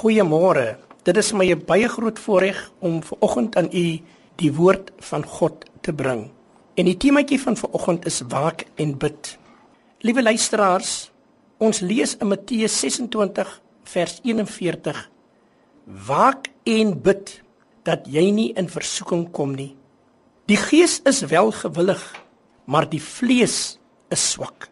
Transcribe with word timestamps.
Goeiemôre. 0.00 0.78
Dit 1.04 1.18
is 1.20 1.28
my 1.36 1.44
baie 1.68 1.88
groot 1.92 2.16
voorreg 2.24 2.56
om 2.80 3.02
vanoggend 3.04 3.56
aan 3.60 3.66
u 3.68 4.00
die 4.40 4.52
woord 4.56 4.86
van 5.04 5.26
God 5.28 5.66
te 5.84 5.92
bring. 5.92 6.22
En 6.80 6.88
die 6.88 6.96
temaatjie 6.96 7.36
van 7.42 7.58
vanoggend 7.60 8.06
is 8.08 8.22
waak 8.32 8.64
en 8.80 8.94
bid. 8.96 9.34
Liewe 10.00 10.22
luisteraars, 10.24 11.10
ons 11.60 11.82
lees 11.84 12.14
in 12.16 12.30
Matteus 12.32 12.78
26 12.80 13.50
vers 13.92 14.14
41: 14.24 15.02
Waak 16.08 16.48
en 16.64 16.96
bid 16.96 17.34
dat 17.84 18.08
jy 18.08 18.24
nie 18.32 18.48
in 18.56 18.72
versoeking 18.72 19.26
kom 19.36 19.52
nie. 19.52 19.74
Die 20.48 20.56
gees 20.56 21.02
is 21.04 21.20
wel 21.28 21.52
gewillig, 21.52 22.06
maar 22.64 22.88
die 22.88 23.02
vlees 23.04 23.76
is 24.08 24.24
swak. 24.32 24.70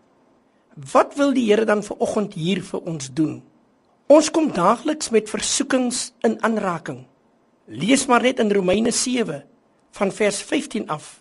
Wat 0.72 1.20
wil 1.20 1.36
die 1.36 1.50
Here 1.50 1.68
dan 1.68 1.84
vanoggend 1.84 2.32
hier 2.32 2.64
vir 2.64 2.80
ons 2.80 3.12
doen? 3.12 3.42
Ons 4.09 4.30
kom 4.32 4.46
daagliks 4.56 5.11
met 5.12 5.29
versoekings 5.29 6.14
in 6.24 6.38
aanraking. 6.41 7.02
Lees 7.69 8.06
maar 8.09 8.24
net 8.24 8.38
in 8.41 8.48
Romeine 8.56 8.88
7 8.88 9.42
van 9.98 10.12
vers 10.16 10.38
15 10.48 10.87
af 10.88 11.19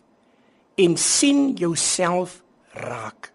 en 0.80 0.96
sien 0.96 1.52
jouself 1.60 2.38
raak. 2.72 3.34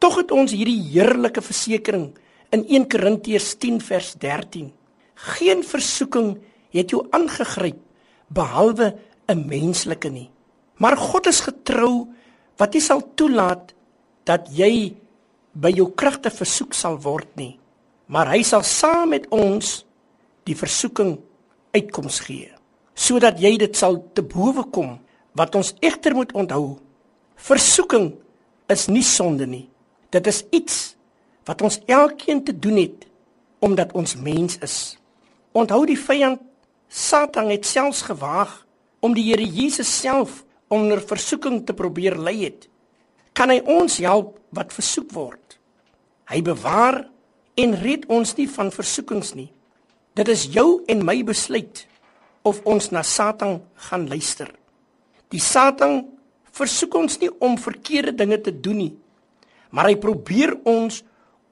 Tog 0.00 0.22
het 0.22 0.32
ons 0.32 0.56
hierdie 0.56 0.80
heerlike 0.88 1.44
versekering 1.44 2.14
in 2.48 2.64
1 2.64 2.88
Korintiërs 2.88 3.52
10 3.60 3.84
vers 3.84 4.14
13. 4.24 4.72
Geen 5.36 5.60
versoeking 5.68 6.38
het 6.72 6.96
jou 6.96 7.04
aangegryp 7.12 7.76
behalwe 8.32 8.94
'n 9.28 9.48
menslike 9.48 10.08
nie. 10.08 10.30
Maar 10.80 10.96
God 10.96 11.26
is 11.26 11.44
getrou 11.44 12.08
wat 12.56 12.72
nie 12.72 12.80
sal 12.80 13.04
toelaat 13.14 13.74
dat 14.24 14.48
jy 14.48 14.96
by 15.52 15.68
jou 15.68 15.92
kragte 15.92 16.30
versoek 16.30 16.72
sal 16.72 16.96
word 16.96 17.36
nie 17.36 17.60
maar 18.12 18.28
hy 18.34 18.42
sal 18.44 18.64
saam 18.66 19.14
met 19.14 19.28
ons 19.32 19.82
die 20.48 20.56
versoeking 20.58 21.16
uitkoms 21.72 22.20
gee 22.26 22.50
sodat 22.92 23.40
jy 23.40 23.56
dit 23.56 23.76
sal 23.76 24.02
te 24.12 24.24
bowe 24.26 24.66
kom 24.74 24.98
wat 25.38 25.54
ons 25.56 25.72
egter 25.80 26.12
moet 26.16 26.34
onthou 26.36 26.76
versoeking 27.42 28.12
is 28.72 28.88
nie 28.88 29.04
sonde 29.04 29.46
nie. 29.46 29.66
Dit 30.12 30.26
is 30.30 30.42
iets 30.54 30.94
wat 31.48 31.62
ons 31.64 31.80
elkeen 31.90 32.42
te 32.44 32.54
doen 32.54 32.78
het 32.78 33.06
omdat 33.62 33.94
ons 33.98 34.16
mens 34.18 34.58
is. 34.62 34.76
Onthou 35.54 35.84
die 35.86 35.98
vyand 35.98 36.42
satan 36.92 37.50
het 37.52 37.66
selfs 37.66 38.02
gewaag 38.06 38.52
om 39.02 39.14
die 39.16 39.24
Here 39.30 39.46
Jesus 39.46 39.90
self 40.00 40.42
onder 40.72 41.00
versoeking 41.00 41.62
te 41.66 41.74
probeer 41.76 42.16
lei 42.18 42.44
het. 42.44 42.68
Kan 43.32 43.52
hy 43.52 43.60
ons 43.64 43.98
help 44.02 44.36
wat 44.54 44.74
versoek 44.74 45.12
word? 45.14 45.58
Hy 46.30 46.42
bewaar 46.44 47.02
en 47.60 47.74
red 47.82 48.06
ons 48.12 48.34
nie 48.38 48.48
van 48.48 48.72
versoekings 48.72 49.34
nie. 49.36 49.50
Dit 50.16 50.28
is 50.28 50.46
jou 50.52 50.82
en 50.90 51.04
my 51.04 51.18
besluit 51.24 51.86
of 52.44 52.60
ons 52.68 52.90
na 52.92 53.02
Satan 53.06 53.60
gaan 53.88 54.08
luister. 54.10 54.50
Die 55.32 55.40
Satan 55.40 56.02
versoek 56.52 56.94
ons 56.98 57.18
nie 57.22 57.30
om 57.40 57.56
verkeerde 57.60 58.12
dinge 58.16 58.40
te 58.44 58.52
doen 58.52 58.80
nie, 58.82 58.92
maar 59.72 59.88
hy 59.88 59.96
probeer 60.00 60.58
ons 60.68 61.00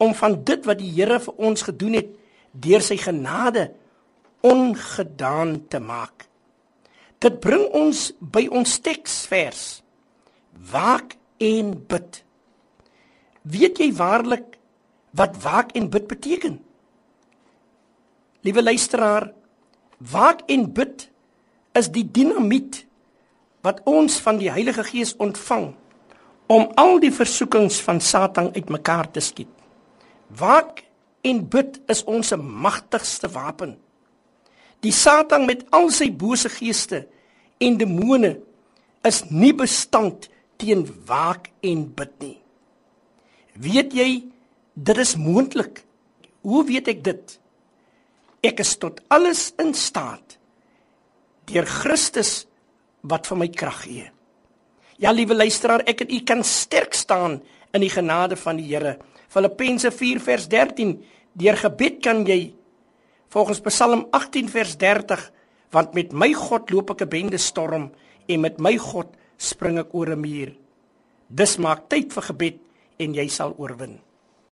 om 0.01 0.13
van 0.17 0.37
dit 0.45 0.67
wat 0.69 0.81
die 0.81 0.91
Here 0.93 1.21
vir 1.21 1.45
ons 1.49 1.65
gedoen 1.65 1.97
het 2.01 2.11
deur 2.53 2.83
sy 2.85 2.97
genade 3.01 3.71
ongedaan 4.45 5.61
te 5.69 5.81
maak. 5.81 6.27
Dit 7.21 7.41
bring 7.45 7.67
ons 7.77 8.11
by 8.21 8.47
ons 8.49 8.79
teksvers. 8.81 9.83
Waak 10.73 11.17
en 11.41 11.75
bid. 11.89 12.23
Weet 13.45 13.81
jy 13.81 13.91
waarlik 13.97 14.60
wat 15.17 15.43
waak 15.43 15.73
en 15.73 15.91
bid 15.91 16.07
beteken. 16.07 16.61
Liewe 18.41 18.63
luisteraar, 18.63 19.33
waak 19.99 20.41
en 20.47 20.73
bid 20.73 21.09
is 21.77 21.91
die 21.93 22.07
dinamiet 22.07 22.85
wat 23.65 23.83
ons 23.85 24.17
van 24.25 24.41
die 24.41 24.51
Heilige 24.51 24.85
Gees 24.85 25.13
ontvang 25.21 25.73
om 26.51 26.71
al 26.81 26.99
die 27.03 27.13
versoekings 27.15 27.79
van 27.85 28.01
Satan 28.03 28.51
uitmekaar 28.55 29.11
te 29.11 29.23
skiet. 29.23 29.51
Waak 30.35 30.83
en 31.27 31.45
bid 31.49 31.79
is 31.91 32.03
ons 32.09 32.33
magtigste 32.41 33.29
wapen. 33.31 33.77
Die 34.81 34.95
Satan 34.95 35.45
met 35.47 35.67
al 35.77 35.91
sy 35.93 36.09
bose 36.11 36.49
geeste 36.49 37.05
en 37.61 37.77
demone 37.79 38.39
is 39.07 39.23
nie 39.29 39.53
bestand 39.57 40.31
teen 40.61 40.87
waak 41.09 41.51
en 41.65 41.85
bid 41.97 42.15
nie. 42.25 42.39
Weet 43.61 43.93
jy 43.97 44.11
Dit 44.75 44.99
is 44.99 45.17
moontlik. 45.17 45.85
Hoe 46.41 46.65
weet 46.65 46.89
ek 46.89 47.05
dit? 47.05 47.37
Ek 48.41 48.61
is 48.61 48.77
tot 48.81 49.01
alles 49.13 49.51
in 49.61 49.75
staat 49.77 50.39
deur 51.51 51.67
Christus 51.67 52.45
wat 53.03 53.27
vir 53.27 53.39
my 53.41 53.49
krag 53.51 53.81
gee. 53.83 54.07
Ja, 55.01 55.11
liewe 55.11 55.35
luisteraar, 55.35 55.83
ek 55.89 56.05
en 56.05 56.13
u 56.15 56.21
kan 56.29 56.45
sterk 56.47 56.95
staan 56.95 57.41
in 57.75 57.83
die 57.83 57.91
genade 57.91 58.37
van 58.39 58.61
die 58.61 58.69
Here. 58.69 58.99
Filippense 59.33 59.91
4 59.91 60.21
vers 60.23 60.47
13: 60.53 60.93
Deur 61.35 61.59
gebed 61.59 62.01
kan 62.05 62.23
jy 62.27 62.53
volgens 63.31 63.63
Psalm 63.67 64.07
18 64.15 64.51
vers 64.51 64.77
30, 64.77 65.25
want 65.71 65.95
met 65.95 66.13
my 66.13 66.33
God 66.35 66.71
loop 66.71 66.91
ek 66.91 67.03
'n 67.03 67.09
bende 67.09 67.39
storm 67.39 67.91
en 68.29 68.41
met 68.41 68.59
my 68.59 68.77
God 68.77 69.17
spring 69.39 69.79
ek 69.79 69.95
oor 69.95 70.11
'n 70.11 70.21
muur. 70.21 70.55
Dis 71.29 71.57
maak 71.59 71.89
tyd 71.89 72.13
vir 72.13 72.23
gebed 72.23 72.59
en 72.99 73.15
jy 73.15 73.29
sal 73.29 73.55
oorwin. 73.59 73.99